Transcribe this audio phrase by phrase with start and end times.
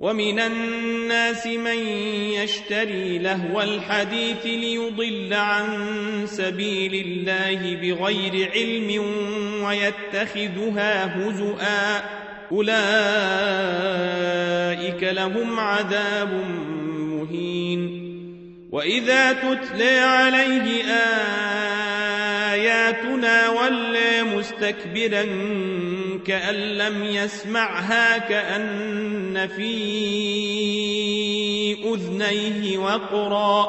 [0.00, 1.78] ومن الناس من
[2.32, 5.66] يشتري لهو الحديث ليضل عن
[6.26, 9.04] سبيل الله بغير علم
[9.64, 12.02] ويتخذها هزؤا.
[12.52, 12.72] أولئك
[15.02, 16.44] لهم عذاب
[16.98, 18.10] مهين.
[18.72, 20.84] وإذا تتلى عليه
[22.52, 25.24] آياتنا ولى مستكبرا
[26.30, 29.74] كأن لم يسمعها كأن في
[31.94, 33.68] أذنيه وقرا.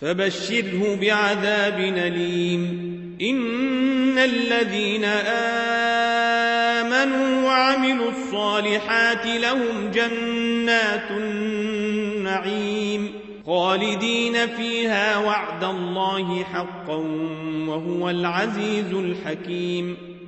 [0.00, 2.92] فبشره بعذاب أليم.
[3.22, 5.04] إن الذين
[6.74, 13.12] آمنوا وعملوا الصالحات لهم جنات النعيم
[13.46, 16.96] خالدين فيها وعد الله حقا
[17.68, 20.11] وهو العزيز الحكيم.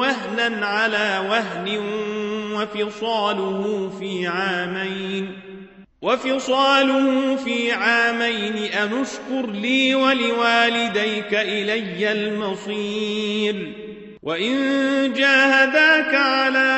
[0.00, 1.68] وهنا على وهن
[2.54, 5.32] وفصاله في عامين.
[6.02, 13.72] وفصاله في عامين أن اشكر لي ولوالديك إلي المصير.
[14.22, 16.70] وإن جاهداك على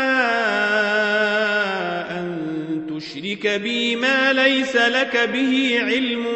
[2.10, 6.26] أن تشرك بي ما ليس لك به علم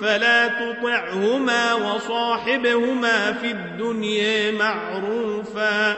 [0.00, 5.96] فلا تطعهما وصاحبهما في الدنيا معروفا.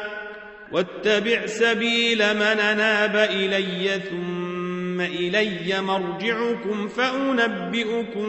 [0.73, 8.29] واتبع سبيل من ناب إلي ثم إلي مرجعكم فأنبئكم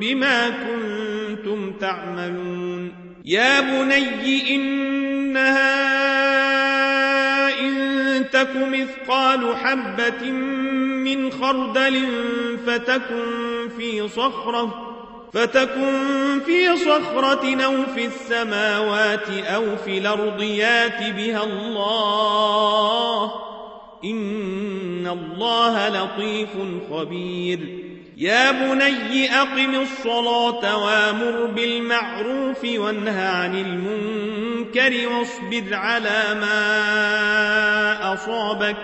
[0.00, 2.92] بما كنتم تعملون.
[3.24, 5.88] يا بني إنها
[7.60, 10.30] إن تك مثقال حبة
[11.04, 12.06] من خردل
[12.66, 13.24] فتكن
[13.76, 14.87] في صخرة
[15.32, 23.32] فتكن في صخرة أو في السماوات أو في الأرض يات بها الله
[24.04, 26.48] إن الله لطيف
[26.90, 27.88] خبير.
[28.16, 38.76] يا بني أقم الصلاة وامر بالمعروف وانهى عن المنكر واصبر على ما أصابك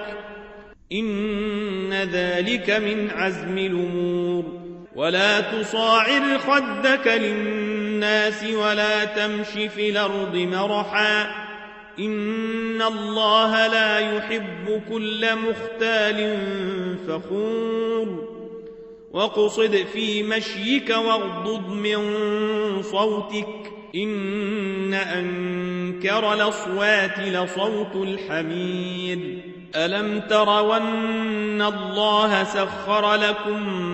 [0.93, 4.54] إن ذلك من عزم الأمور
[4.95, 11.45] ولا تصاعر خدك للناس ولا تمش في الأرض مرحا
[11.99, 16.39] إن الله لا يحب كل مختال
[17.09, 18.35] فخور
[19.13, 22.03] واقصد في مشيك واغضض من
[22.83, 29.55] صوتك إن أنكر الأصوات لصوت الحمير.
[29.77, 33.94] ألم ترون الله سخر لكم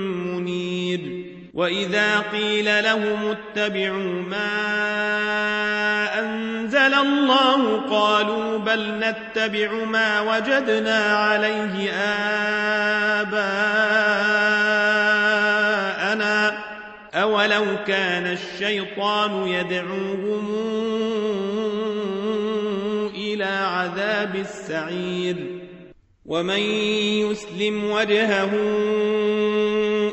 [1.53, 4.51] وإذا قيل لهم اتبعوا ما
[6.19, 11.91] أنزل الله قالوا بل نتبع ما وجدنا عليه
[13.21, 13.51] آباءنا
[17.13, 20.47] أولو كان الشيطان يدعوهم
[23.15, 25.61] إلى عذاب السعير
[26.25, 26.59] ومن
[27.29, 28.51] يسلم وجهه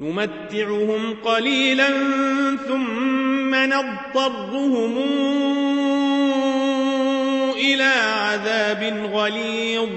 [0.00, 1.88] نمتعهم قليلا
[2.68, 4.98] ثم نضطرهم
[7.56, 9.88] إلى عذاب غليظ.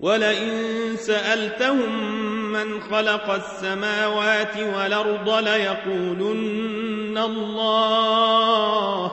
[0.00, 0.50] ولئن
[0.96, 2.12] سألتهم
[2.52, 9.06] من خلق السماوات والأرض ليقولن الله.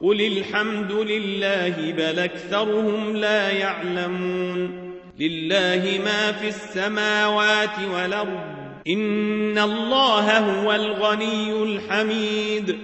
[0.00, 4.92] قل الحمد لله بل أكثرهم لا يعلمون.
[5.20, 8.61] لله ما في السماوات والأرض.
[8.88, 12.78] إن الله هو الغني الحميد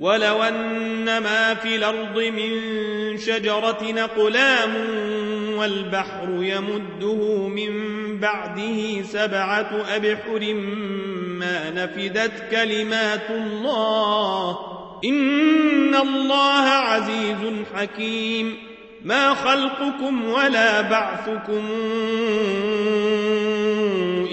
[0.00, 2.50] ولو أن ما في الأرض من
[3.18, 4.74] شجرة نقلام
[5.56, 7.70] والبحر يمده من
[8.20, 10.54] بعده سبعة أبحر
[11.38, 14.58] ما نفدت كلمات الله
[15.04, 18.56] إن الله عزيز حكيم
[19.04, 21.68] ما خلقكم ولا بعثكم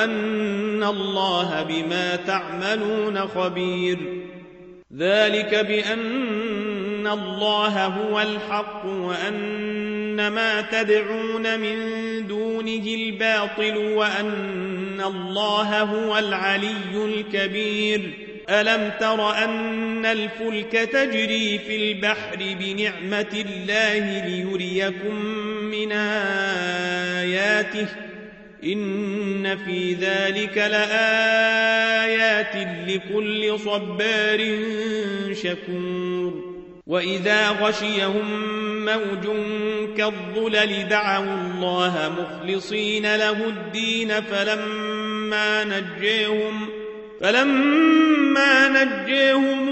[0.00, 3.98] وأن الله بما تعملون خبير.
[4.96, 11.76] ذلك بأن الله هو الحق وأن ما تدعون من
[12.26, 18.10] دونه الباطل وأن الله هو العلي الكبير.
[18.50, 25.24] ألم تر أن الفلك تجري في البحر بنعمة الله ليريكم
[25.70, 25.92] من
[27.22, 27.86] آياته
[28.64, 30.90] إن في ذلك لآيات
[32.88, 34.58] لكل صبار
[35.32, 36.50] شكور
[36.86, 38.50] وإذا غشيهم
[38.84, 39.26] موج
[39.96, 46.68] كالظلل دعوا الله مخلصين له الدين فلما نجيهم
[47.20, 49.68] فلما نجيهم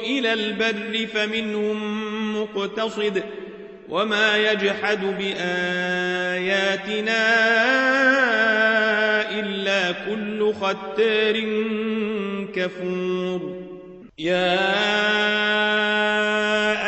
[0.00, 3.22] إلى البر فمنهم مقتصد
[3.90, 5.48] وما يجحد بآياتنا
[9.40, 11.40] إلا كل ختار
[12.54, 13.58] كفور
[14.18, 14.58] يا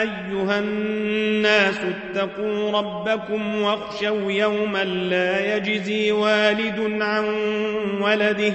[0.00, 7.24] أيها الناس اتقوا ربكم واخشوا يوما لا يجزي والد عن
[8.00, 8.54] ولده